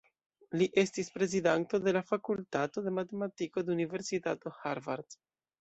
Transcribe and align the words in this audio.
Li 0.61 0.67
estis 0.83 1.11
prezidanto 1.17 1.81
de 1.89 1.93
la 1.99 2.03
fakultato 2.13 2.85
de 2.87 2.95
matematiko 3.01 3.67
de 3.69 3.77
Universitato 3.77 4.59
Harvard. 4.63 5.21